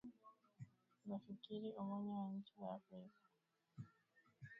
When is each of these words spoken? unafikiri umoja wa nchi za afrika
unafikiri 1.05 1.69
umoja 1.81 2.13
wa 2.13 2.29
nchi 2.31 2.53
za 2.61 2.71
afrika 2.71 3.25